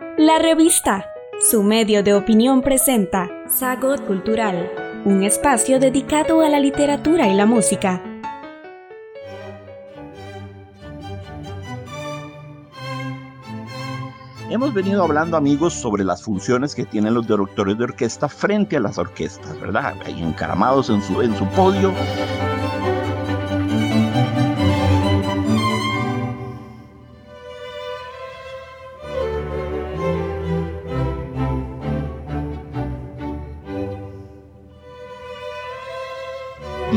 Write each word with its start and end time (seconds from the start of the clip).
La 0.00 0.38
revista, 0.38 1.06
su 1.40 1.62
medio 1.62 2.02
de 2.02 2.14
opinión 2.14 2.60
presenta 2.60 3.30
Sagot 3.48 4.04
Cultural, 4.06 4.70
un 5.04 5.22
espacio 5.22 5.78
dedicado 5.78 6.40
a 6.40 6.48
la 6.48 6.60
literatura 6.60 7.28
y 7.28 7.34
la 7.34 7.46
música. 7.46 8.02
Hemos 14.50 14.74
venido 14.74 15.02
hablando, 15.02 15.36
amigos, 15.36 15.74
sobre 15.74 16.04
las 16.04 16.22
funciones 16.22 16.74
que 16.74 16.84
tienen 16.84 17.14
los 17.14 17.26
directores 17.26 17.76
de 17.78 17.84
orquesta 17.84 18.28
frente 18.28 18.76
a 18.76 18.80
las 18.80 18.98
orquestas, 18.98 19.58
¿verdad? 19.60 19.94
Ahí 20.04 20.22
encaramados 20.22 20.90
en 20.90 21.02
su 21.02 21.46
podio 21.56 21.92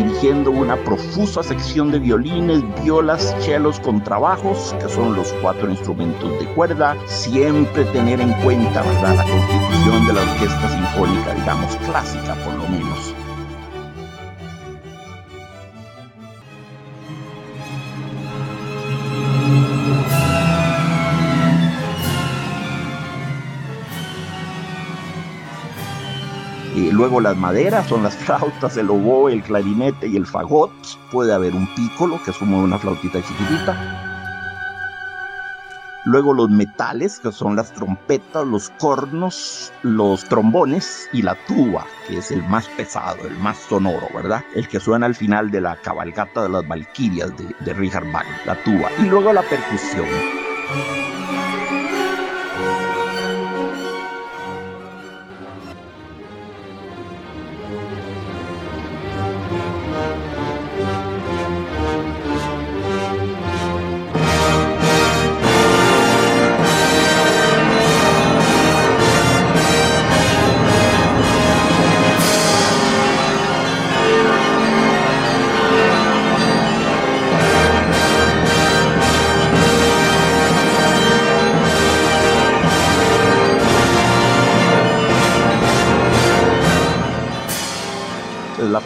dirigiendo 0.03 0.51
una 0.51 0.77
profusa 0.77 1.43
sección 1.43 1.91
de 1.91 1.99
violines, 1.99 2.63
violas, 2.83 3.35
chelos, 3.41 3.79
contrabajos, 3.81 4.73
que 4.79 4.87
son 4.87 5.15
los 5.15 5.33
cuatro 5.41 5.69
instrumentos 5.69 6.39
de 6.39 6.45
cuerda, 6.53 6.95
siempre 7.05 7.83
tener 7.85 8.21
en 8.21 8.31
cuenta 8.43 8.81
¿verdad? 8.81 9.15
la 9.15 9.23
constitución 9.23 10.07
de 10.07 10.13
la 10.13 10.21
orquesta 10.21 10.69
sinfónica, 10.69 11.33
digamos, 11.33 11.75
clásica 11.77 12.33
por 12.45 12.53
lo 12.55 12.67
menos. 12.69 13.18
Luego 26.91 27.19
las 27.19 27.37
maderas 27.37 27.87
son 27.87 28.03
las 28.03 28.15
flautas, 28.25 28.77
el 28.77 28.89
oboe, 28.89 29.33
el 29.33 29.43
clarinete 29.43 30.07
y 30.07 30.15
el 30.15 30.25
fagot. 30.25 30.71
Puede 31.11 31.33
haber 31.33 31.53
un 31.53 31.67
pícolo, 31.75 32.21
que 32.23 32.31
es 32.31 32.37
como 32.37 32.59
una 32.59 32.77
flautita 32.77 33.21
chiquitita. 33.21 34.05
Luego 36.05 36.33
los 36.33 36.49
metales, 36.49 37.19
que 37.19 37.31
son 37.31 37.55
las 37.55 37.73
trompetas, 37.73 38.47
los 38.47 38.69
cornos, 38.79 39.71
los 39.83 40.23
trombones 40.23 41.09
y 41.11 41.21
la 41.21 41.35
tuba, 41.45 41.85
que 42.07 42.17
es 42.17 42.31
el 42.31 42.41
más 42.43 42.67
pesado, 42.69 43.27
el 43.27 43.37
más 43.37 43.57
sonoro, 43.57 44.07
¿verdad? 44.15 44.43
El 44.55 44.67
que 44.67 44.79
suena 44.79 45.05
al 45.05 45.15
final 45.15 45.51
de 45.51 45.61
la 45.61 45.75
cabalgata 45.75 46.43
de 46.43 46.49
las 46.49 46.67
Valquirias 46.67 47.31
de, 47.37 47.53
de 47.59 47.73
Richard 47.73 48.09
Wagner, 48.11 48.41
la 48.45 48.55
tuba. 48.63 48.89
Y 48.99 49.03
luego 49.03 49.33
la 49.33 49.43
percusión. 49.43 50.07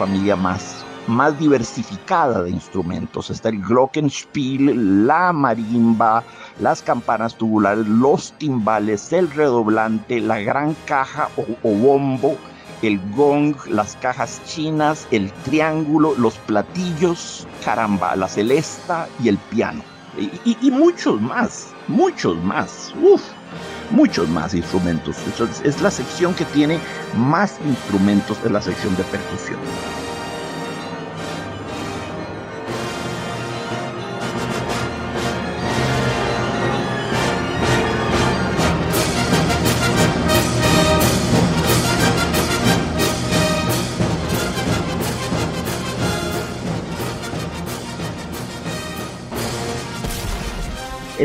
Familia 0.04 0.36
más, 0.36 0.84
más 1.06 1.38
diversificada 1.38 2.42
de 2.42 2.50
instrumentos. 2.50 3.30
Está 3.30 3.48
el 3.48 3.62
glockenspiel, 3.62 5.06
la 5.06 5.32
marimba, 5.32 6.22
las 6.60 6.82
campanas 6.82 7.34
tubulares, 7.36 7.86
los 7.88 8.32
timbales, 8.32 9.14
el 9.14 9.30
redoblante, 9.30 10.20
la 10.20 10.40
gran 10.40 10.76
caja 10.84 11.30
o, 11.38 11.70
bombo, 11.70 12.36
el 12.82 13.00
gong, 13.16 13.56
las 13.66 13.96
cajas 13.96 14.42
chinas, 14.44 15.08
el 15.10 15.32
triángulo, 15.44 16.12
los 16.18 16.34
platillos, 16.40 17.48
caramba, 17.64 18.14
la 18.14 18.28
celesta 18.28 19.08
y 19.22 19.30
el 19.30 19.38
piano. 19.38 19.82
Y, 20.44 20.70
muchos 20.70 21.18
más, 21.18 21.72
muchos 21.88 22.36
más. 22.44 22.92
Uf 23.02 23.22
muchos 23.90 24.28
más 24.28 24.54
instrumentos. 24.54 25.16
Es 25.64 25.80
la 25.80 25.90
sección 25.90 26.34
que 26.34 26.44
tiene 26.46 26.78
más 27.16 27.58
instrumentos 27.66 28.42
de 28.42 28.50
la 28.50 28.60
sección 28.60 28.96
de 28.96 29.04
percusión. 29.04 29.58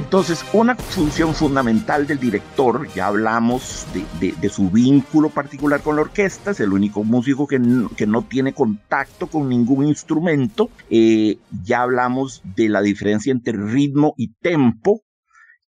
Entonces, 0.10 0.44
una 0.54 0.76
función 0.76 1.36
fundamental 1.36 2.08
del 2.08 2.20
director, 2.20 2.92
ya 2.96 3.06
hablamos 3.06 3.86
de, 4.20 4.50
su 4.50 4.72
vínculo 4.72 5.30
particular 5.30 5.84
con 5.84 5.98
la 5.98 6.02
orquesta, 6.02 6.50
es 6.50 6.60
el 6.62 6.74
único 6.74 7.04
músico 7.04 7.46
que 7.46 7.60
no, 7.60 8.22
tiene 8.24 8.54
contacto 8.54 9.28
con 9.28 9.48
ningún 9.48 9.86
instrumento, 9.86 10.72
eh, 10.90 11.38
ya 11.64 11.84
hablamos 11.84 12.42
de 12.56 12.70
la 12.70 12.82
diferencia 12.82 13.32
entre 13.32 13.54
ritmo 13.54 14.16
y 14.18 14.34
tempo, 14.34 15.04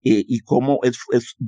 eh, 0.02 0.24
y 0.26 0.40
cómo 0.40 0.80
es, 0.82 0.98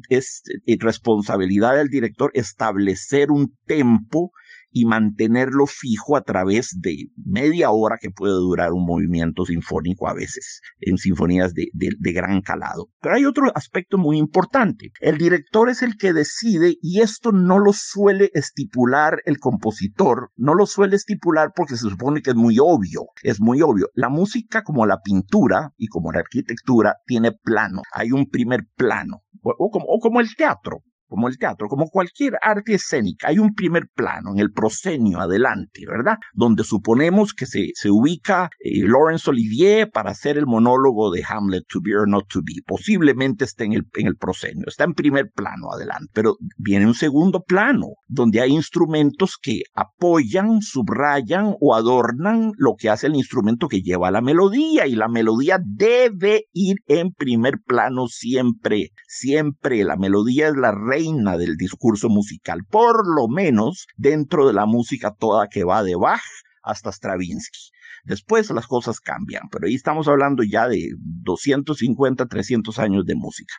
es, 0.09 0.43
eh, 0.65 0.77
responsabilidad 0.79 1.75
del 1.75 1.89
director 1.89 2.31
establecer 2.35 3.33
un 3.33 3.57
tempo 3.67 4.31
y 4.75 4.87
mantenerlo 4.87 5.67
fijo 5.67 6.17
a 6.17 6.23
través 6.23 6.77
de 6.81 7.07
media 7.17 7.71
hora 7.71 7.97
que 7.99 8.11
puede 8.11 8.35
durar 8.35 8.73
un 8.73 8.85
movimiento 8.85 9.47
sinfónico 9.47 10.09
a 10.09 10.15
veces 10.15 10.61
en 10.81 10.99
sinfonías 10.99 11.55
de, 11.55 11.69
gran 12.13 12.43
calado. 12.43 12.89
Pero 13.01 13.15
hay 13.15 13.25
otro 13.25 13.53
aspecto 13.55 13.99
muy 13.99 14.19
importante. 14.19 14.91
El 15.01 15.17
director 15.17 15.71
es 15.71 15.83
el 15.83 15.97
que 15.97 16.13
decide 16.13 16.75
y 16.83 17.01
esto 17.01 17.31
no 17.31 17.61
lo 17.61 17.73
suele 17.73 18.31
estipular 18.35 19.23
el 19.27 19.39
compositor, 19.39 20.33
no 20.37 20.55
lo 20.55 20.67
suele 20.67 20.97
estipular 20.97 21.53
porque 21.55 21.77
se 21.77 21.89
supone 21.89 22.21
que 22.21 22.31
es 22.31 22.37
muy 22.37 22.59
obvio, 22.59 23.07
es 23.23 23.41
muy 23.41 23.63
obvio. 23.63 23.91
La 23.95 24.09
música 24.09 24.65
como 24.65 24.87
la 24.87 25.01
pintura 25.03 25.73
y 25.77 25.87
como 25.87 26.11
la 26.11 26.19
arquitectura 26.19 26.97
tiene 27.07 27.31
plano, 27.31 27.83
hay 27.93 28.11
un 28.11 28.29
primer 28.29 28.67
plano, 28.75 29.23
o 29.41 29.71
como, 29.71 29.87
o 29.87 30.01
como 30.01 30.21
el 30.21 30.35
teatro 30.35 30.83
como 31.09 31.29
el 31.29 31.39
teatro, 31.39 31.69
como 31.69 31.89
cualquier 31.89 32.35
arte 32.41 32.75
escénica, 32.75 33.29
hay 33.29 33.39
un 33.39 33.55
primer 33.55 33.89
plano 33.95 34.33
en 34.33 34.39
el 34.41 34.53
proscenio 34.53 35.21
adelante, 35.21 35.83
¿verdad? 35.87 36.17
Donde 36.33 36.65
suponemos 36.65 37.35
que 37.35 37.47
se, 37.47 37.71
se 37.75 37.91
ubica 37.91 38.51
eh, 38.61 38.87
Laurence 38.87 39.31
Olivier 39.31 39.91
para 39.91 40.11
hacer 40.11 40.39
el 40.39 40.47
monólogo 40.47 41.11
de 41.11 41.23
Hamlet, 41.29 41.65
to 41.69 41.81
be 41.83 41.95
or 41.95 42.09
not 42.09 42.27
to 42.29 42.41
be. 42.41 42.55
Posiblemente 42.67 43.45
esté 43.45 43.65
en 43.65 43.75
el, 43.75 43.87
en 43.95 44.07
el 44.07 44.17
proscenio, 44.17 44.65
está 44.67 44.85
en 44.85 44.95
primer 44.95 45.31
plano 45.35 45.73
adelante, 45.73 46.11
pero 46.13 46.37
viene 46.57 46.87
un 46.87 46.95
segundo 46.95 47.43
plano, 47.43 47.87
donde 48.07 48.41
hay 48.41 48.53
instrumentos 48.53 49.37
que 49.41 49.63
apoyan, 49.75 50.61
subrayan 50.61 51.55
o 51.61 51.75
adornan 51.75 52.53
lo 52.57 52.75
que 52.77 52.91
hace 52.91 53.07
el 53.07 53.17
instrumento 53.17 53.69
que 53.69 53.83
lleva 53.83 54.11
la 54.11 54.21
melodía, 54.21 54.87
y 54.87 54.95
la 54.95 55.09
melodía 55.09 55.59
debe 55.63 56.45
ir 56.53 56.77
en 56.87 57.13
primer 57.13 57.59
plano 57.67 58.07
siempre, 58.09 58.91
siempre. 59.07 59.85
La 59.85 59.97
melodía 59.97 60.49
es 60.49 60.57
la 60.57 60.73
reina 60.95 61.37
del 61.37 61.57
discurso 61.57 62.09
musical, 62.09 62.61
por 62.71 63.05
lo 63.05 63.27
menos 63.27 63.89
dentro 63.97 64.47
de 64.47 64.53
la 64.53 64.65
música 64.65 65.13
toda 65.13 65.49
que 65.49 65.65
va 65.65 65.83
de 65.83 65.97
Bach 65.97 66.23
hasta 66.63 66.93
Stravinsky. 66.93 67.74
Después 68.05 68.51
las 68.51 68.67
cosas 68.67 69.01
cambian, 69.01 69.49
pero 69.51 69.67
ahí 69.67 69.75
estamos 69.75 70.09
hablando 70.09 70.43
ya 70.43 70.69
de 70.69 70.91
250, 70.99 72.27
300 72.27 72.79
años 72.79 73.05
de 73.07 73.15
música. 73.15 73.55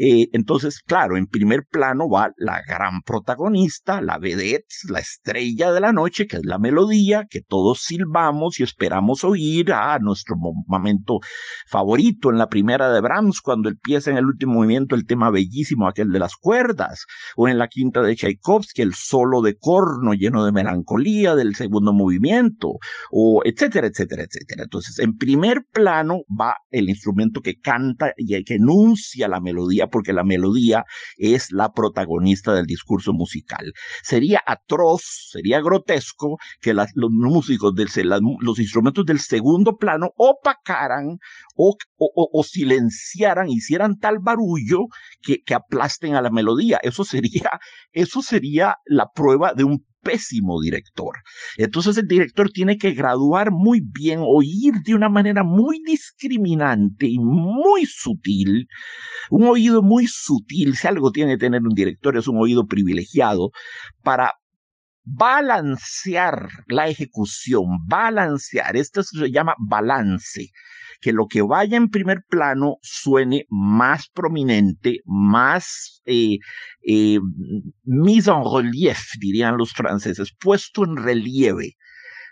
Eh, 0.00 0.28
entonces, 0.32 0.80
claro, 0.80 1.16
en 1.16 1.26
primer 1.26 1.64
plano 1.68 2.08
va 2.08 2.30
la 2.36 2.62
gran 2.62 3.02
protagonista, 3.04 4.00
la 4.00 4.18
vedette, 4.18 4.72
la 4.88 5.00
estrella 5.00 5.72
de 5.72 5.80
la 5.80 5.92
noche, 5.92 6.28
que 6.28 6.36
es 6.36 6.44
la 6.44 6.58
melodía 6.58 7.26
que 7.28 7.40
todos 7.40 7.82
silbamos 7.82 8.60
y 8.60 8.62
esperamos 8.62 9.24
oír 9.24 9.72
a 9.72 9.98
nuestro 9.98 10.36
momento 10.36 11.18
favorito 11.66 12.30
en 12.30 12.38
la 12.38 12.48
primera 12.48 12.92
de 12.92 13.00
Brahms, 13.00 13.40
cuando 13.40 13.68
empieza 13.68 14.12
en 14.12 14.18
el 14.18 14.26
último 14.26 14.54
movimiento 14.54 14.94
el 14.94 15.04
tema 15.04 15.30
bellísimo, 15.30 15.88
aquel 15.88 16.10
de 16.10 16.20
las 16.20 16.36
cuerdas, 16.36 17.04
o 17.36 17.48
en 17.48 17.58
la 17.58 17.66
quinta 17.66 18.00
de 18.00 18.14
Tchaikovsky, 18.14 18.82
el 18.82 18.94
solo 18.94 19.42
de 19.42 19.56
corno 19.56 20.14
lleno 20.14 20.44
de 20.44 20.52
melancolía 20.52 21.34
del 21.34 21.56
segundo 21.56 21.92
movimiento, 21.92 22.74
o 23.10 23.42
etc 23.44 23.57
etcétera, 23.58 23.88
etcétera, 23.88 24.22
etcétera. 24.22 24.62
Entonces, 24.64 24.98
en 25.00 25.16
primer 25.16 25.64
plano 25.72 26.20
va 26.28 26.56
el 26.70 26.88
instrumento 26.88 27.40
que 27.40 27.58
canta 27.58 28.12
y 28.16 28.42
que 28.44 28.54
enuncia 28.54 29.26
la 29.26 29.40
melodía, 29.40 29.88
porque 29.88 30.12
la 30.12 30.22
melodía 30.22 30.84
es 31.16 31.50
la 31.50 31.72
protagonista 31.72 32.54
del 32.54 32.66
discurso 32.66 33.12
musical. 33.12 33.72
Sería 34.02 34.40
atroz, 34.46 35.02
sería 35.30 35.60
grotesco 35.60 36.38
que 36.60 36.72
los 36.72 37.10
músicos, 37.10 37.74
del, 37.74 37.88
los 38.40 38.58
instrumentos 38.60 39.04
del 39.04 39.18
segundo 39.18 39.76
plano 39.76 40.10
opacaran 40.16 41.18
o, 41.56 41.76
o, 41.96 42.44
silenciaran, 42.44 43.48
hicieran 43.48 43.98
tal 43.98 44.18
barullo 44.20 44.86
que, 45.20 45.42
que 45.44 45.54
aplasten 45.54 46.14
a 46.14 46.22
la 46.22 46.30
melodía. 46.30 46.78
Eso 46.82 47.04
sería, 47.04 47.58
eso 47.92 48.22
sería 48.22 48.76
la 48.86 49.08
prueba 49.12 49.52
de 49.54 49.64
un 49.64 49.84
pésimo 50.08 50.58
director. 50.60 51.16
Entonces 51.58 51.98
el 51.98 52.06
director 52.06 52.50
tiene 52.50 52.78
que 52.78 52.92
graduar 52.92 53.50
muy 53.50 53.82
bien, 53.82 54.20
oír 54.22 54.72
de 54.84 54.94
una 54.94 55.10
manera 55.10 55.44
muy 55.44 55.82
discriminante 55.84 57.06
y 57.06 57.18
muy 57.18 57.84
sutil, 57.84 58.68
un 59.30 59.44
oído 59.44 59.82
muy 59.82 60.06
sutil, 60.06 60.76
si 60.76 60.86
algo 60.86 61.10
tiene 61.12 61.32
que 61.32 61.40
tener 61.40 61.60
un 61.60 61.74
director 61.74 62.16
es 62.16 62.26
un 62.26 62.38
oído 62.38 62.64
privilegiado 62.66 63.50
para 64.02 64.32
balancear 65.16 66.48
la 66.66 66.88
ejecución, 66.88 67.86
balancear, 67.86 68.76
esto 68.76 69.02
se 69.02 69.30
llama 69.30 69.54
balance, 69.58 70.50
que 71.00 71.12
lo 71.12 71.26
que 71.26 71.42
vaya 71.42 71.76
en 71.76 71.88
primer 71.88 72.24
plano 72.28 72.76
suene 72.82 73.46
más 73.48 74.08
prominente, 74.08 75.00
más 75.04 76.02
eh, 76.04 76.38
eh, 76.86 77.20
mise 77.84 78.30
en 78.30 78.42
relief, 78.52 78.98
dirían 79.20 79.56
los 79.56 79.72
franceses, 79.72 80.34
puesto 80.38 80.84
en 80.84 80.96
relieve 80.96 81.76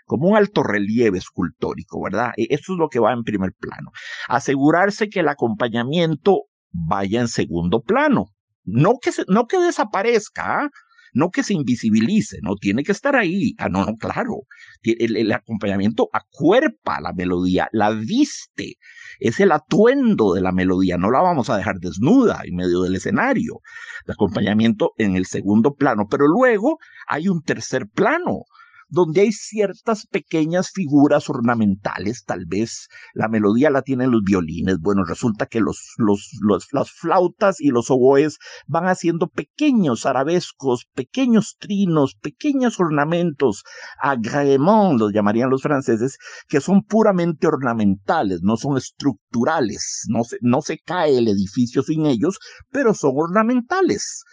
como 0.05 0.29
un 0.29 0.37
alto 0.37 0.63
relieve 0.63 1.17
escultórico, 1.17 2.01
¿verdad? 2.01 2.31
E, 2.37 2.47
eso 2.49 2.73
es 2.73 2.79
lo 2.79 2.87
que 2.87 2.99
va 2.99 3.11
en 3.11 3.23
primer 3.23 3.51
plano. 3.59 3.91
Asegurarse 4.29 5.09
que 5.09 5.19
el 5.19 5.27
acompañamiento 5.27 6.43
vaya 6.71 7.19
en 7.19 7.27
segundo 7.27 7.81
plano. 7.81 8.27
No 8.63 8.99
que, 9.01 9.11
no 9.27 9.47
que 9.47 9.59
desaparezca, 9.59 10.61
¿ah? 10.61 10.69
No 11.13 11.29
que 11.29 11.43
se 11.43 11.53
invisibilice, 11.53 12.39
no 12.41 12.55
tiene 12.55 12.83
que 12.83 12.91
estar 12.91 13.15
ahí. 13.15 13.53
Ah, 13.57 13.69
no, 13.69 13.85
no, 13.85 13.95
claro. 13.95 14.43
El, 14.83 15.31
acompañamiento 15.31 16.09
acuerpa 16.13 17.01
la 17.01 17.13
melodía, 17.13 17.67
la 17.71 17.91
viste, 17.91 18.75
es 19.19 19.39
el 19.39 19.51
atuendo 19.51 20.33
de 20.33 20.41
la 20.41 20.51
melodía, 20.51 20.97
no 20.97 21.11
la 21.11 21.21
vamos 21.21 21.49
a 21.49 21.57
dejar 21.57 21.75
desnuda 21.79 22.41
en 22.45 22.55
medio 22.55 22.81
del 22.81 22.95
escenario. 22.95 23.61
El 24.05 24.13
acompañamiento 24.13 24.91
en 24.97 25.15
el 25.15 25.25
segundo 25.25 25.73
plano, 25.75 26.07
pero 26.09 26.27
luego 26.27 26.77
hay 27.07 27.27
un 27.27 27.41
tercer 27.41 27.87
plano 27.87 28.43
donde 28.89 29.21
hay 29.21 29.31
ciertas 29.31 30.07
pequeñas 30.07 30.71
figuras 30.73 31.29
ornamentales, 31.29 32.23
tal 32.25 32.45
vez 32.45 32.87
la 33.13 33.27
melodía 33.27 33.69
la 33.69 33.81
tienen 33.81 34.11
los 34.11 34.21
violines, 34.23 34.79
bueno, 34.79 35.03
resulta 35.03 35.45
que 35.45 35.59
los, 35.59 35.93
los, 35.97 36.29
las 36.71 36.91
flautas 36.91 37.59
y 37.59 37.69
los 37.69 37.91
oboes 37.91 38.37
van 38.65 38.87
haciendo 38.87 39.27
pequeños 39.27 40.05
arabescos, 40.05 40.87
pequeños 40.93 41.57
trinos, 41.59 42.15
pequeños 42.15 42.79
ornamentos, 42.79 43.63
agréments, 44.01 44.99
los 44.99 45.13
llamarían 45.13 45.49
los 45.49 45.61
franceses, 45.61 46.17
que 46.47 46.61
son 46.61 46.83
puramente 46.83 47.47
ornamentales, 47.47 48.39
no 48.41 48.57
son 48.57 48.77
estructurales, 48.77 50.05
no 50.07 50.23
se, 50.23 50.37
no 50.41 50.61
se 50.61 50.79
cae 50.79 51.17
el 51.17 51.27
edificio 51.27 51.83
sin 51.83 52.05
ellos, 52.05 52.39
pero 52.69 52.93
son 52.93 53.11
ornamentales. 53.15 54.23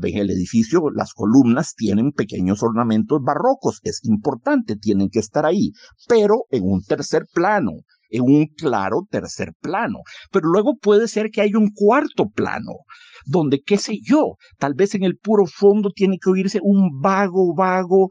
En 0.00 0.16
el 0.18 0.30
edificio 0.30 0.90
las 0.94 1.12
columnas 1.12 1.74
tienen 1.74 2.12
pequeños 2.12 2.62
ornamentos 2.62 3.20
barrocos, 3.22 3.80
es 3.84 4.00
importante, 4.04 4.76
tienen 4.76 5.10
que 5.10 5.18
estar 5.18 5.44
ahí, 5.44 5.72
pero 6.08 6.44
en 6.50 6.64
un 6.64 6.82
tercer 6.82 7.26
plano, 7.32 7.72
en 8.08 8.22
un 8.22 8.46
claro 8.46 9.06
tercer 9.10 9.52
plano. 9.60 9.98
Pero 10.30 10.48
luego 10.48 10.76
puede 10.80 11.08
ser 11.08 11.30
que 11.30 11.42
haya 11.42 11.58
un 11.58 11.70
cuarto 11.74 12.28
plano, 12.30 12.72
donde, 13.26 13.60
qué 13.60 13.78
sé 13.78 13.98
yo, 14.02 14.36
tal 14.58 14.74
vez 14.74 14.94
en 14.94 15.04
el 15.04 15.16
puro 15.16 15.46
fondo 15.46 15.90
tiene 15.90 16.18
que 16.18 16.30
oírse 16.30 16.60
un 16.62 17.00
vago, 17.00 17.54
vago 17.54 18.08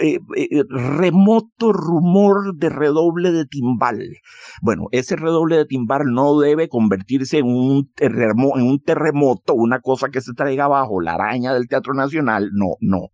eh, 0.00 0.18
eh, 0.36 0.64
remoto 0.68 1.70
rumor 1.72 2.56
de 2.56 2.70
redoble 2.70 3.32
de 3.32 3.44
timbal. 3.44 4.00
Bueno, 4.62 4.84
ese 4.92 5.16
redoble 5.16 5.56
de 5.56 5.66
timbal 5.66 6.04
no 6.06 6.38
debe 6.38 6.68
convertirse 6.68 7.38
en 7.38 7.46
un, 7.46 7.90
en 7.98 8.62
un 8.62 8.80
terremoto, 8.80 9.54
una 9.54 9.80
cosa 9.80 10.08
que 10.08 10.22
se 10.22 10.32
traiga 10.32 10.64
abajo, 10.64 11.02
la 11.02 11.14
araña 11.14 11.52
del 11.52 11.68
Teatro 11.68 11.92
Nacional, 11.92 12.50
no, 12.54 12.76
no 12.80 13.10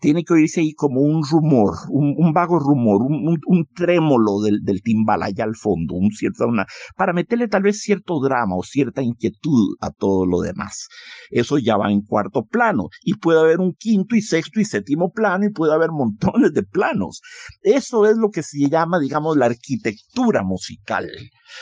tiene 0.00 0.24
que 0.24 0.34
oírse 0.34 0.60
ahí 0.60 0.74
como 0.74 1.00
un 1.00 1.22
rumor, 1.24 1.74
un, 1.88 2.32
vago 2.32 2.58
rumor, 2.58 3.02
un, 3.02 3.66
trémolo 3.74 4.40
del, 4.40 4.82
timbal 4.82 5.22
allá 5.22 5.44
al 5.44 5.56
fondo, 5.56 5.94
un 5.94 6.10
cierto, 6.10 6.46
una, 6.46 6.66
para 6.96 7.12
meterle 7.12 7.48
tal 7.48 7.62
vez 7.62 7.80
cierto 7.80 8.20
drama 8.20 8.56
o 8.56 8.62
cierta 8.62 9.02
inquietud 9.02 9.76
a 9.80 9.90
todo 9.90 10.26
lo 10.26 10.37
demás. 10.40 10.88
Eso 11.30 11.58
ya 11.58 11.76
va 11.76 11.90
en 11.90 12.02
cuarto 12.02 12.44
plano 12.44 12.88
y 13.02 13.14
puede 13.14 13.40
haber 13.40 13.60
un 13.60 13.74
quinto 13.74 14.16
y 14.16 14.22
sexto 14.22 14.60
y 14.60 14.64
séptimo 14.64 15.10
plano 15.10 15.46
y 15.46 15.52
puede 15.52 15.74
haber 15.74 15.90
montones 15.92 16.52
de 16.52 16.62
planos. 16.62 17.20
Eso 17.62 18.06
es 18.06 18.16
lo 18.16 18.30
que 18.30 18.42
se 18.42 18.68
llama, 18.68 18.98
digamos, 18.98 19.36
la 19.36 19.46
arquitectura 19.46 20.42
musical. 20.42 21.10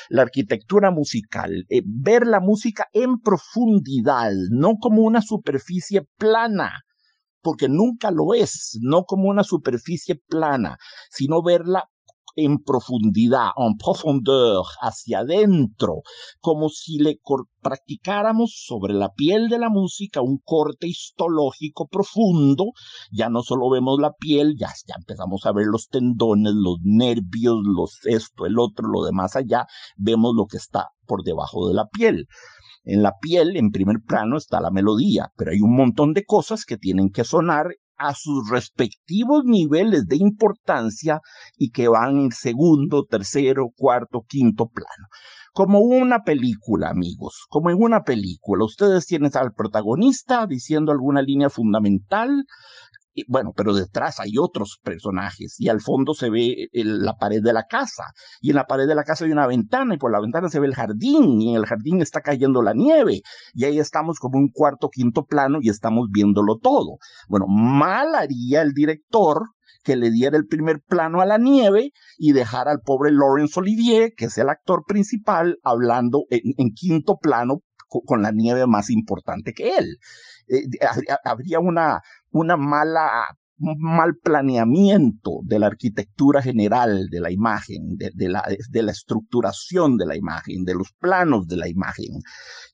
La 0.09 0.23
arquitectura 0.23 0.91
musical, 0.91 1.65
eh, 1.69 1.83
ver 1.85 2.27
la 2.27 2.41
música 2.41 2.87
en 2.93 3.21
profundidad, 3.21 4.33
no 4.51 4.75
como 4.81 5.03
una 5.03 5.23
superficie 5.23 6.03
plana, 6.19 6.83
porque 7.41 7.69
nunca 7.69 8.11
lo 8.11 8.35
es, 8.35 8.77
no 8.83 9.05
como 9.05 9.29
una 9.29 9.45
superficie 9.45 10.21
plana, 10.29 10.77
sino 11.11 11.41
verla 11.41 11.85
en 12.37 12.59
profundidad, 12.59 13.51
en 13.57 13.77
profondeur, 13.77 14.65
hacia 14.81 15.21
adentro, 15.21 16.03
como 16.41 16.69
si 16.69 16.99
le 16.99 17.19
practicáramos 17.63 18.63
sobre 18.67 18.95
la 18.95 19.13
piel 19.13 19.49
de 19.49 19.59
la 19.59 19.71
música 19.71 20.21
un 20.21 20.39
corte 20.45 20.87
histológico 20.87 21.89
profundo, 21.89 22.67
ya 23.11 23.29
no 23.29 23.43
solo 23.43 23.71
vemos 23.71 23.99
la 23.99 24.13
piel, 24.13 24.55
ya, 24.59 24.69
empezamos 24.97 25.47
a 25.47 25.53
ver 25.53 25.67
los 25.67 25.89
tendones, 25.89 26.53
los 26.55 26.79
nervios, 26.83 27.57
los 27.65 27.99
esto, 28.05 28.47
el 28.47 28.59
otro, 28.59 28.87
lo 28.89 29.05
demás 29.05 29.35
allá, 29.35 29.67
vemos 29.97 30.35
lo 30.37 30.47
que 30.47 30.59
está 30.59 30.91
por 31.07 31.25
debajo 31.25 31.67
de 31.69 31.75
la 31.75 31.87
piel. 31.89 32.27
En 32.85 33.03
la 33.03 33.15
piel, 33.21 33.57
en 33.57 33.73
primer 33.73 33.97
plano, 34.07 34.37
está 34.37 34.61
la 34.61 34.71
melodía, 34.71 35.33
pero 35.37 35.51
hay 35.51 35.61
un 35.61 35.75
montón 35.75 36.13
de 36.13 36.25
cosas 36.25 36.65
que 36.65 36.77
tienen 36.77 37.11
que 37.11 37.25
sonar 37.25 37.75
a 37.99 38.15
sus 38.15 38.49
respectivos 38.51 39.45
niveles 39.45 40.07
de 40.07 40.17
importancia 40.17 41.21
y 41.57 41.71
que 41.71 41.89
van 41.89 42.19
en 42.19 42.33
segundo, 42.33 43.05
tercero, 43.05 43.71
cuarto, 43.77 44.23
quinto 44.27 44.67
plano. 44.69 45.09
Como 45.53 45.81
una 45.81 46.23
película, 46.23 46.91
amigos, 46.91 47.47
como 47.49 47.71
en 47.71 47.83
una 47.83 48.03
película. 48.03 48.65
Ustedes 48.65 49.07
tienen 49.07 49.31
al 49.35 49.53
protagonista 49.55 50.47
diciendo 50.47 50.93
alguna 50.93 51.23
línea 51.23 51.49
fundamental, 51.49 52.45
bueno, 53.29 53.53
pero 53.57 53.75
detrás 53.75 54.21
hay 54.21 54.39
otros 54.39 54.79
personajes 54.83 55.57
y 55.59 55.69
al 55.69 55.81
fondo 55.81 56.15
se 56.15 56.31
ve 56.31 56.69
la 56.73 57.15
pared 57.15 57.43
de 57.43 57.53
la 57.53 57.65
casa 57.65 58.05
y 58.41 58.51
en 58.51 58.57
la 58.57 58.67
pared 58.67 58.87
de 58.87 58.95
la 58.95 59.05
casa 59.05 59.25
hay 59.25 59.33
una 59.33 59.47
ventana 59.47 59.95
y 59.95 59.99
por 59.99 60.13
la 60.13 60.21
ventana 60.21 60.49
se 60.49 60.61
ve 60.61 60.67
el 60.67 60.75
jardín 60.75 61.41
y 61.41 61.51
en 61.51 61.57
el 61.57 61.67
jardín 61.67 62.01
está 62.03 62.21
cayendo 62.21 62.63
la 62.63 62.75
nieve 62.75 63.23
y 63.55 63.65
ahí 63.65 63.79
estamos 63.79 64.19
como 64.19 64.39
un 64.39 64.49
cuarto, 64.49 64.89
quinto 64.91 65.25
plano 65.25 65.59
y 65.61 65.69
estamos 65.69 66.09
viéndolo 66.11 66.59
todo. 66.59 66.99
Bueno, 67.29 67.47
mal 67.49 68.15
haría 68.15 68.63
el 68.63 68.73
director 68.73 69.43
que 69.87 69.97
le 69.97 70.11
diera 70.11 70.37
el 70.37 70.47
primer 70.47 70.81
plano 70.81 71.21
a 71.21 71.27
la 71.27 71.39
nieve 71.39 71.93
y 72.19 72.33
dejara 72.33 72.73
al 72.73 72.81
pobre 72.81 73.13
Laurence 73.13 73.59
Olivier, 73.61 74.13
que 74.17 74.27
es 74.27 74.37
el 74.37 74.49
actor 74.49 74.83
principal, 74.87 75.59
hablando 75.63 76.25
en, 76.29 76.71
quinto 76.75 77.19
plano 77.19 77.61
con 77.89 78.21
la 78.21 78.33
nieve 78.33 78.67
más 78.67 78.91
importante 78.91 79.53
que 79.53 79.77
él. 79.77 79.99
Eh, 80.49 80.65
habría 81.25 81.61
una, 81.61 82.01
una 82.37 82.57
mala 82.57 83.27
un 83.59 83.77
mal 83.79 84.17
planeamiento 84.17 85.41
de 85.43 85.59
la 85.59 85.67
arquitectura 85.69 86.43
general 86.43 87.09
de 87.11 87.21
la 87.21 87.31
imagen, 87.31 87.97
de, 87.97 88.29
la, 88.29 88.45
de, 88.71 88.83
la, 88.83 88.93
estructuración 88.93 89.97
de 89.97 90.07
la 90.07 90.17
imagen, 90.17 90.65
de 90.65 90.75
los 90.75 90.93
planos 90.93 91.47
de 91.47 91.57
la 91.57 91.69
imagen, 91.69 92.21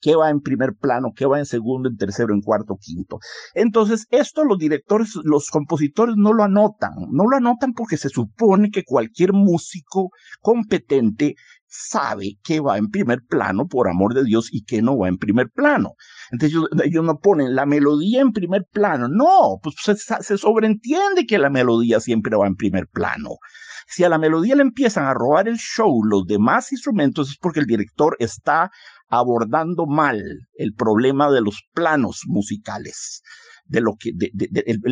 qué 0.00 0.16
va 0.16 0.30
en 0.30 0.40
primer 0.40 0.74
plano, 0.74 1.12
qué 1.14 1.26
va 1.26 1.38
en 1.38 1.46
segundo, 1.46 1.88
en 1.88 1.96
tercero, 1.96 2.34
en 2.34 2.40
cuarto, 2.40 2.76
quinto. 2.80 3.18
Entonces, 3.54 4.06
esto 4.10 4.44
los 4.44 4.58
directores, 4.58 5.12
los 5.22 5.50
compositores 5.50 6.16
no 6.16 6.32
lo 6.32 6.42
anotan, 6.42 6.94
no 7.10 7.24
lo 7.28 7.36
anotan 7.36 7.74
porque 7.74 7.96
se 7.96 8.08
supone 8.08 8.70
que 8.70 8.82
cualquier 8.82 9.32
músico 9.32 10.10
competente 10.40 11.36
sabe 11.72 12.38
qué 12.44 12.60
va 12.60 12.76
en 12.76 12.90
primer 12.90 13.20
plano, 13.26 13.66
por 13.66 13.88
amor 13.88 14.12
de 14.12 14.24
Dios, 14.24 14.48
y 14.52 14.64
qué 14.64 14.82
no 14.82 14.98
va 14.98 15.08
en 15.08 15.16
primer 15.16 15.48
plano. 15.48 15.94
Entonces 16.30 16.58
ellos, 16.84 17.04
no 17.04 17.18
ponen 17.18 17.54
la 17.54 17.64
melodía 17.64 18.20
en 18.20 18.32
primer 18.32 18.66
plano. 18.70 19.08
No, 19.08 19.58
pues 19.62 19.76
se, 19.82 19.96
se 19.96 20.38
sobreentiende 20.38 21.24
que 21.26 21.38
la 21.38 21.48
melodía 21.48 21.98
siempre 22.00 22.36
va 22.36 22.46
en 22.46 22.56
primer 22.56 22.88
plano. 22.88 23.38
Si 23.86 24.04
a 24.04 24.08
la 24.08 24.18
melodía 24.18 24.54
le 24.54 24.62
empiezan 24.62 25.04
a 25.04 25.14
robar 25.14 25.48
el 25.48 25.56
show 25.56 26.04
los 26.04 26.26
demás 26.26 26.72
instrumentos 26.72 27.30
es 27.30 27.38
porque 27.38 27.60
el 27.60 27.66
director 27.66 28.16
está 28.18 28.70
abordando 29.12 29.84
mal 29.86 30.22
el 30.54 30.74
problema 30.74 31.30
de 31.30 31.42
los 31.42 31.62
planos 31.74 32.22
musicales 32.26 33.22
de 33.66 33.80
lo 33.80 33.92
que, 33.98 34.12
de, 34.14 34.48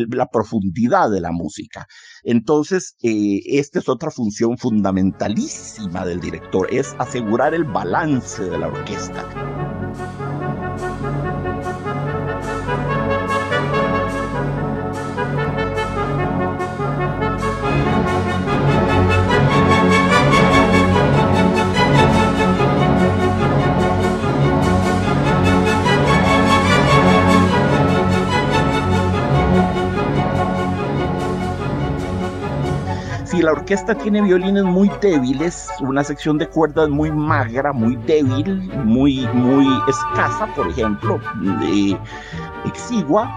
la 0.09 0.27
profundidad 0.27 1.09
de 1.09 1.21
la 1.21 1.31
música. 1.31 1.87
Entonces, 2.23 2.95
eh, 3.01 3.41
esta 3.45 3.79
es 3.79 3.89
otra 3.89 4.11
función 4.11 4.57
fundamentalísima 4.57 6.05
del 6.05 6.19
director, 6.19 6.67
es 6.71 6.95
asegurar 6.99 7.53
el 7.53 7.63
balance 7.63 8.43
de 8.43 8.57
la 8.57 8.67
orquesta. 8.67 9.60
Si 33.31 33.41
la 33.41 33.53
orquesta 33.53 33.95
tiene 33.95 34.21
violines 34.21 34.65
muy 34.65 34.91
débiles, 34.99 35.69
una 35.79 36.03
sección 36.03 36.37
de 36.37 36.49
cuerdas 36.49 36.89
muy 36.89 37.09
magra, 37.11 37.71
muy 37.71 37.95
débil, 37.95 38.69
muy, 38.83 39.25
muy 39.33 39.67
escasa, 39.87 40.53
por 40.53 40.67
ejemplo, 40.67 41.17
exigua, 42.65 43.31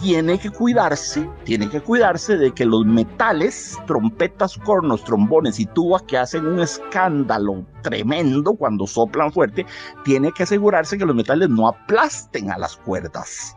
tiene 0.00 0.38
que 0.38 0.50
cuidarse, 0.50 1.28
tiene 1.42 1.68
que 1.68 1.80
cuidarse 1.80 2.36
de 2.36 2.52
que 2.52 2.64
los 2.64 2.86
metales, 2.86 3.76
trompetas, 3.88 4.56
cornos, 4.56 5.02
trombones 5.02 5.58
y 5.58 5.66
tubas 5.66 6.02
que 6.02 6.16
hacen 6.16 6.46
un 6.46 6.60
escándalo 6.60 7.66
tremendo 7.82 8.54
cuando 8.54 8.86
soplan 8.86 9.32
fuerte, 9.32 9.66
tiene 10.04 10.30
que 10.30 10.44
asegurarse 10.44 10.96
que 10.96 11.04
los 11.04 11.16
metales 11.16 11.48
no 11.48 11.66
aplasten 11.66 12.52
a 12.52 12.58
las 12.58 12.76
cuerdas 12.76 13.56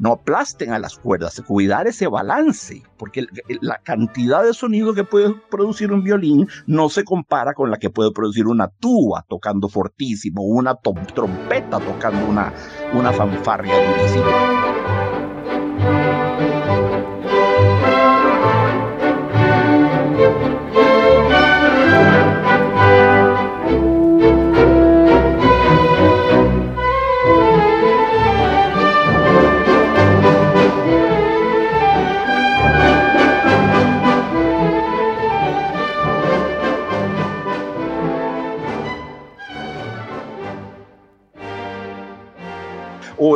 no 0.00 0.12
aplasten 0.12 0.72
a 0.72 0.78
las 0.78 0.96
cuerdas, 0.96 1.42
cuidar 1.46 1.86
ese 1.86 2.08
balance, 2.08 2.82
porque 2.96 3.26
la 3.60 3.78
cantidad 3.78 4.42
de 4.42 4.54
sonido 4.54 4.94
que 4.94 5.04
puede 5.04 5.34
producir 5.50 5.92
un 5.92 6.02
violín 6.02 6.48
no 6.66 6.88
se 6.88 7.04
compara 7.04 7.52
con 7.52 7.70
la 7.70 7.76
que 7.76 7.90
puede 7.90 8.10
producir 8.10 8.46
una 8.46 8.68
tuba 8.68 9.24
tocando 9.28 9.68
fortísimo, 9.68 10.42
una 10.42 10.74
trompeta 10.74 11.78
tocando 11.78 12.26
una, 12.26 12.52
una 12.94 13.12
fanfarria 13.12 13.74
durísima. 13.74 14.69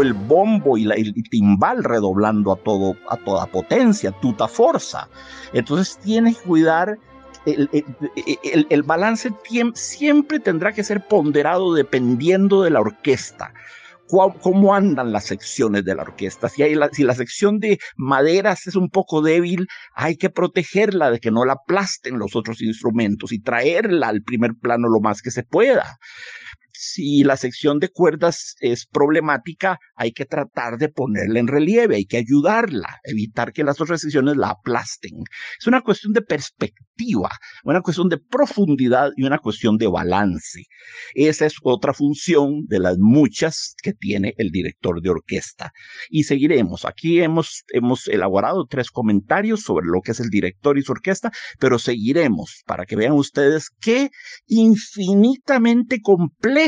El 0.02 0.12
bombo 0.12 0.76
y, 0.78 0.90
el 0.90 1.14
timbal 1.30 1.84
redoblando 1.84 2.52
a, 2.52 2.56
todo, 2.56 2.96
a 3.08 3.16
toda 3.16 3.46
potencia, 3.46 4.12
tuta 4.12 4.48
fuerza. 4.48 5.08
Entonces 5.52 5.98
tienes 6.02 6.38
que 6.38 6.44
cuidar 6.44 6.98
el, 7.46 8.82
balance 8.82 9.30
siempre 9.74 10.40
tendrá 10.40 10.72
que 10.72 10.84
ser 10.84 11.06
ponderado 11.06 11.74
dependiendo 11.74 12.62
de 12.62 12.70
la 12.70 12.80
orquesta. 12.80 13.52
Cómo 14.06 14.74
andan 14.74 15.12
las 15.12 15.24
secciones 15.24 15.84
de 15.84 15.94
la 15.94 16.02
orquesta. 16.02 16.48
Si, 16.48 16.62
hay 16.62 16.76
si 16.92 17.02
la 17.02 17.14
sección 17.14 17.58
de 17.58 17.78
maderas 17.96 18.66
es 18.66 18.76
un 18.76 18.88
poco 18.88 19.22
débil, 19.22 19.66
hay 19.94 20.16
que 20.16 20.30
protegerla 20.30 21.10
de 21.10 21.18
que 21.18 21.30
no 21.30 21.44
la 21.44 21.54
aplasten 21.54 22.18
los 22.18 22.36
otros 22.36 22.60
instrumentos 22.62 23.32
y 23.32 23.40
traerla 23.40 24.08
al 24.08 24.22
primer 24.22 24.52
plano 24.60 24.88
lo 24.88 25.00
más 25.00 25.20
que 25.20 25.30
se 25.30 25.42
pueda 25.42 25.98
si 26.74 27.22
la 27.22 27.36
sección 27.36 27.78
de 27.78 27.88
cuerdas 27.88 28.56
es 28.60 28.86
problemática, 28.86 29.78
hay 29.94 30.12
que 30.12 30.24
tratar 30.24 30.76
de 30.76 30.88
ponerla 30.88 31.38
en 31.38 31.46
relieve, 31.46 31.96
hay 31.96 32.04
que 32.04 32.16
ayudarla, 32.16 32.98
evitar 33.04 33.52
que 33.52 33.64
las 33.64 33.80
otras 33.80 34.00
secciones 34.00 34.36
la 34.36 34.50
aplasten. 34.50 35.22
Es 35.58 35.66
una 35.66 35.82
cuestión 35.82 36.12
de 36.12 36.22
perspectiva, 36.22 37.30
una 37.64 37.80
cuestión 37.80 38.08
de 38.08 38.18
profundidad 38.18 39.10
y 39.16 39.24
una 39.24 39.38
cuestión 39.38 39.76
de 39.76 39.86
balance. 39.86 40.64
Esa 41.14 41.46
es 41.46 41.54
otra 41.62 41.94
función 41.94 42.66
de 42.66 42.80
las 42.80 42.98
muchas 42.98 43.76
que 43.80 43.92
tiene 43.92 44.34
el 44.36 44.50
director 44.50 45.00
de 45.00 45.10
orquesta. 45.10 45.70
Y 46.10 46.24
seguiremos. 46.24 46.84
Aquí 46.84 47.20
hemos, 47.20 47.64
hemos 47.72 48.08
elaborado 48.08 48.66
tres 48.68 48.90
comentarios 48.90 49.60
sobre 49.60 49.86
lo 49.86 50.00
que 50.00 50.12
es 50.12 50.20
el 50.20 50.28
director 50.28 50.76
y 50.76 50.82
su 50.82 50.92
orquesta, 50.92 51.30
pero 51.60 51.78
seguiremos 51.78 52.62
para 52.66 52.84
que 52.84 52.96
vean 52.96 53.12
ustedes 53.12 53.70
qué 53.80 54.10
infinitamente 54.46 56.00
complejo 56.02 56.63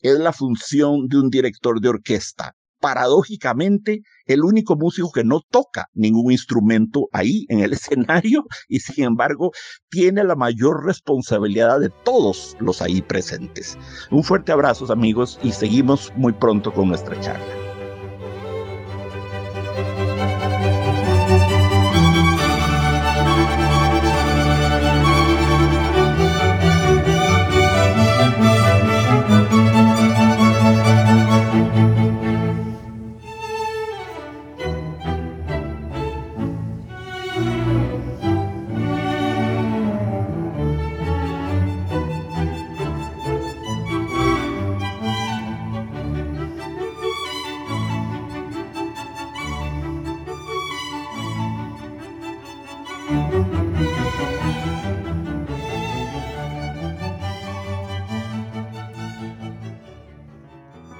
es 0.00 0.18
la 0.18 0.32
función 0.32 1.08
de 1.08 1.18
un 1.18 1.30
director 1.30 1.80
de 1.80 1.88
orquesta. 1.88 2.52
Paradójicamente, 2.80 4.02
el 4.26 4.44
único 4.44 4.76
músico 4.76 5.10
que 5.10 5.24
no 5.24 5.40
toca 5.50 5.86
ningún 5.94 6.30
instrumento 6.30 7.08
ahí 7.12 7.44
en 7.48 7.60
el 7.60 7.72
escenario 7.74 8.44
y 8.68 8.78
sin 8.80 9.04
embargo 9.04 9.50
tiene 9.90 10.22
la 10.22 10.36
mayor 10.36 10.84
responsabilidad 10.84 11.80
de 11.80 11.90
todos 12.04 12.56
los 12.60 12.80
ahí 12.80 13.02
presentes. 13.02 13.76
Un 14.10 14.22
fuerte 14.22 14.52
abrazo 14.52 14.92
amigos 14.92 15.40
y 15.42 15.50
seguimos 15.50 16.12
muy 16.14 16.32
pronto 16.32 16.72
con 16.72 16.88
nuestra 16.88 17.18
charla. 17.20 17.57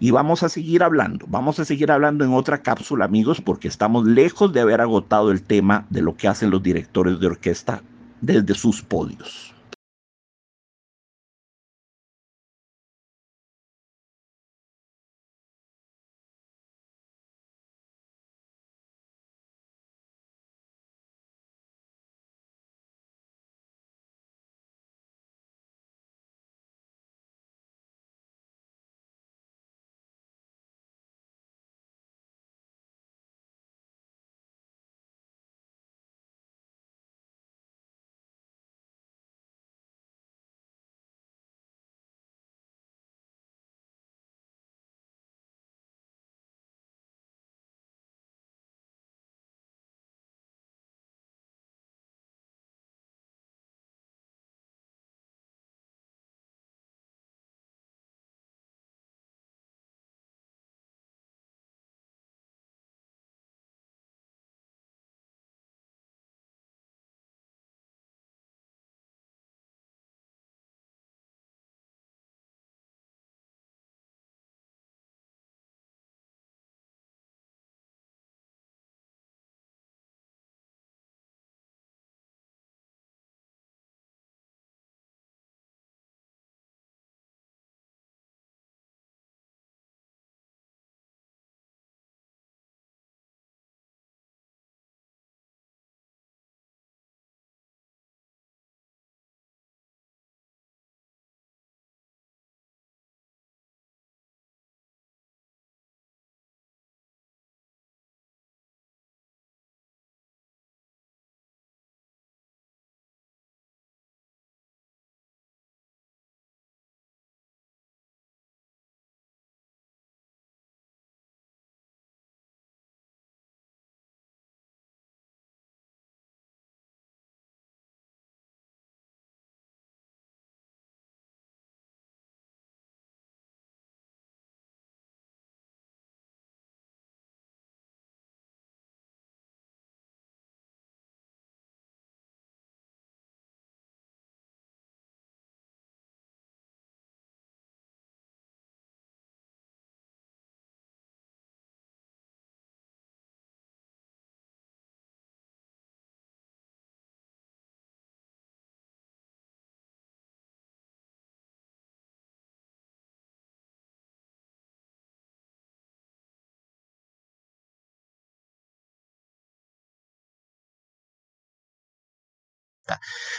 Y 0.00 0.10
vamos 0.10 0.42
a 0.42 0.48
seguir 0.48 0.82
hablando, 0.82 1.24
vamos 1.28 1.58
a 1.60 1.64
seguir 1.64 1.90
hablando 1.92 2.24
en 2.24 2.32
otra 2.32 2.62
cápsula, 2.62 3.04
amigos, 3.04 3.40
porque 3.40 3.68
estamos 3.68 4.06
lejos 4.06 4.52
de 4.52 4.60
haber 4.60 4.80
agotado 4.80 5.30
el 5.30 5.42
tema 5.42 5.86
de 5.88 6.02
lo 6.02 6.16
que 6.16 6.28
hacen 6.28 6.50
los 6.50 6.62
directores 6.62 7.20
de 7.20 7.28
orquesta 7.28 7.82
desde 8.20 8.54
sus 8.54 8.82
podios. 8.82 9.53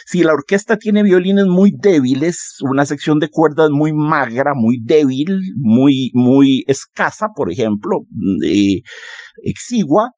Si 0.06 0.24
la 0.24 0.34
orquesta 0.34 0.78
tiene 0.78 1.04
violines 1.04 1.46
muy 1.46 1.72
débiles, 1.76 2.58
una 2.62 2.86
sección 2.86 3.20
de 3.20 3.30
cuerdas 3.30 3.70
muy 3.70 3.94
magra, 3.94 4.54
muy 4.56 4.80
débil, 4.82 5.40
muy, 5.58 6.12
muy 6.14 6.64
escasa, 6.68 7.28
por 7.36 7.52
ejemplo, 7.52 8.02
eh, 8.44 8.82
exigua, 9.44 10.12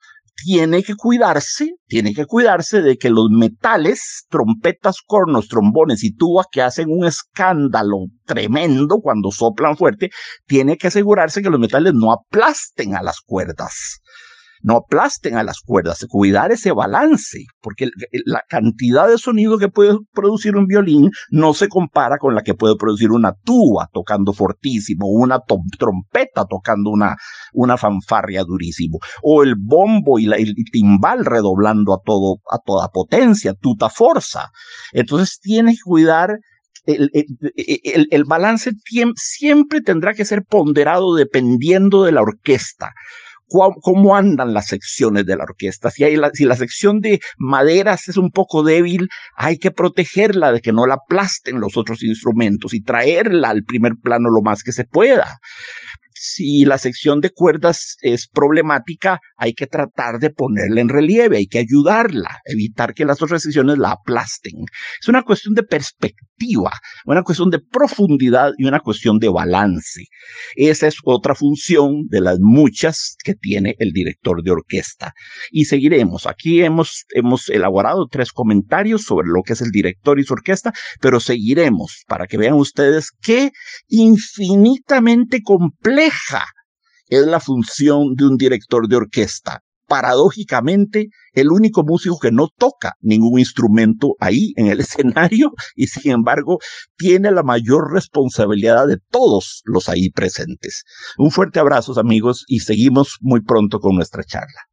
tiene 0.43 0.83
que 0.83 0.95
cuidarse, 0.95 1.71
tiene 1.87 2.13
que 2.13 2.25
cuidarse 2.25 2.81
de 2.81 2.97
que 2.97 3.09
los 3.09 3.29
metales, 3.31 4.25
trompetas, 4.29 4.97
cornos, 5.05 5.47
trombones 5.47 6.03
y 6.03 6.15
tuba 6.15 6.45
que 6.51 6.61
hacen 6.61 6.89
un 6.89 7.05
escándalo 7.05 8.05
tremendo 8.25 8.99
cuando 9.01 9.31
soplan 9.31 9.77
fuerte, 9.77 10.09
tiene 10.45 10.77
que 10.77 10.87
asegurarse 10.87 11.41
que 11.41 11.49
los 11.49 11.59
metales 11.59 11.93
no 11.95 12.11
aplasten 12.11 12.95
a 12.95 13.01
las 13.01 13.19
cuerdas 13.21 14.01
no 14.67 14.75
aplasten 14.75 15.37
a 15.37 15.43
las 15.43 15.61
cuerdas, 15.61 16.05
cuidar 16.09 16.51
ese 16.51 16.73
balance, 16.73 17.45
porque 17.61 17.87
la 18.25 18.41
cantidad 18.49 19.07
de 19.07 19.17
sonido 19.17 19.57
que 19.57 19.69
puede 19.69 19.95
producir 20.11 20.57
un 20.57 20.65
violín 20.65 21.09
no 21.29 21.53
se 21.53 21.69
compara 21.69 22.17
con 22.17 22.35
la 22.35 22.41
que 22.41 22.53
puede 22.53 22.75
producir 22.75 23.11
una 23.11 23.31
tuba 23.45 23.87
tocando 23.93 24.33
fortísimo, 24.33 25.07
una 25.07 25.39
trompeta 25.77 26.45
tocando 26.49 26.89
una, 26.89 27.15
una 27.53 27.77
fanfarria 27.77 28.43
durísimo, 28.43 28.99
o 29.23 29.41
el 29.41 29.55
bombo 29.57 30.19
y 30.19 30.25
el 30.25 30.53
timbal 30.69 31.23
redoblando 31.23 31.93
a, 31.93 31.99
todo, 32.03 32.41
a 32.51 32.57
toda 32.57 32.89
potencia, 32.89 33.53
tuta 33.53 33.89
fuerza. 33.89 34.49
Entonces 34.91 35.39
tiene 35.41 35.75
que 35.75 35.81
cuidar 35.85 36.39
el, 36.85 37.09
el, 38.11 38.23
balance 38.25 38.71
siempre 39.15 39.81
tendrá 39.81 40.13
que 40.13 40.23
ser 40.23 40.43
ponderado 40.43 41.15
dependiendo 41.15 42.03
de 42.03 42.13
la 42.13 42.21
orquesta 42.21 42.93
cómo 43.47 44.15
andan 44.15 44.53
las 44.53 44.67
secciones 44.67 45.25
de 45.25 45.35
la 45.35 45.43
orquesta. 45.43 45.89
Si, 45.91 46.05
la 46.45 46.55
sección 46.55 46.99
de 46.99 47.19
maderas 47.37 48.07
es 48.09 48.17
un 48.17 48.31
poco 48.31 48.63
débil, 48.63 49.07
hay 49.35 49.57
que 49.57 49.71
protegerla 49.71 50.51
de 50.51 50.61
que 50.61 50.73
no 50.73 50.85
la 50.85 50.95
aplasten 50.95 51.59
los 51.59 51.77
otros 51.77 52.03
instrumentos 52.03 52.73
y 52.73 52.81
traerla 52.81 53.49
al 53.49 53.63
primer 53.63 53.93
plano 54.01 54.29
lo 54.29 54.41
más 54.41 54.63
que 54.63 54.71
se 54.71 54.85
pueda 54.85 55.39
si 56.19 56.65
la 56.65 56.77
sección 56.77 57.21
de 57.21 57.31
cuerdas 57.31 57.97
es 58.01 58.27
problemática, 58.27 59.19
hay 59.37 59.53
que 59.53 59.67
tratar 59.67 60.19
de 60.19 60.29
ponerla 60.29 60.81
en 60.81 60.89
relieve, 60.89 61.37
hay 61.37 61.47
que 61.47 61.59
ayudarla, 61.59 62.39
evitar 62.45 62.93
que 62.93 63.05
las 63.05 63.21
otras 63.21 63.43
secciones 63.43 63.77
la 63.77 63.91
aplasten. 63.91 64.65
Es 65.01 65.07
una 65.07 65.23
cuestión 65.23 65.53
de 65.53 65.63
perspectiva, 65.63 66.71
una 67.05 67.23
cuestión 67.23 67.49
de 67.49 67.59
profundidad 67.59 68.51
y 68.57 68.65
una 68.65 68.79
cuestión 68.79 69.19
de 69.19 69.29
balance. 69.29 70.05
Esa 70.55 70.87
es 70.87 70.95
otra 71.03 71.35
función 71.35 72.07
de 72.07 72.21
las 72.21 72.39
muchas 72.39 73.15
que 73.23 73.35
tiene 73.35 73.75
el 73.79 73.91
director 73.91 74.43
de 74.43 74.51
orquesta. 74.51 75.13
Y 75.51 75.65
seguiremos. 75.65 76.25
Aquí 76.25 76.61
hemos, 76.61 77.05
hemos 77.13 77.49
elaborado 77.49 78.07
tres 78.09 78.31
comentarios 78.31 79.03
sobre 79.03 79.27
lo 79.27 79.43
que 79.43 79.53
es 79.53 79.61
el 79.61 79.71
director 79.71 80.19
y 80.19 80.23
su 80.23 80.33
orquesta, 80.33 80.73
pero 81.01 81.19
seguiremos 81.19 82.03
para 82.07 82.27
que 82.27 82.37
vean 82.37 82.55
ustedes 82.55 83.11
qué 83.21 83.51
infinitamente 83.87 85.41
complejo 85.43 86.06
es 87.07 87.25
la 87.25 87.39
función 87.39 88.15
de 88.15 88.25
un 88.25 88.37
director 88.37 88.87
de 88.87 88.97
orquesta. 88.97 89.61
Paradójicamente, 89.87 91.07
el 91.31 91.49
único 91.49 91.83
músico 91.83 92.19
que 92.19 92.31
no 92.31 92.49
toca 92.57 92.95
ningún 92.99 93.39
instrumento 93.39 94.15
ahí 94.19 94.51
en 94.57 94.67
el 94.67 94.79
escenario 94.81 95.51
y 95.75 95.87
sin 95.87 96.11
embargo 96.11 96.59
tiene 96.97 97.31
la 97.31 97.43
mayor 97.43 97.93
responsabilidad 97.93 98.87
de 98.87 98.97
todos 99.09 99.61
los 99.63 99.87
ahí 99.87 100.09
presentes. 100.09 100.83
Un 101.17 101.31
fuerte 101.31 101.59
abrazo 101.59 101.97
amigos 101.97 102.43
y 102.47 102.59
seguimos 102.59 103.17
muy 103.21 103.41
pronto 103.41 103.79
con 103.79 103.95
nuestra 103.95 104.23
charla. 104.23 104.67